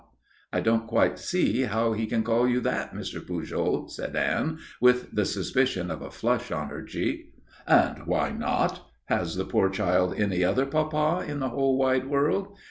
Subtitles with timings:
[0.51, 3.23] "I don't quite see how he can call you that, Mr.
[3.23, 7.31] Pujol," said Anne, with the suspicion of a flush on her cheek.
[7.67, 8.89] "And why not?
[9.09, 12.57] Has the poor child any other papa in the whole wide world?